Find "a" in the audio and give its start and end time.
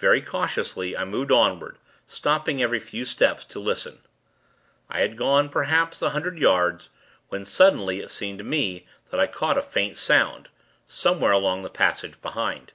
6.02-6.10, 9.58-9.62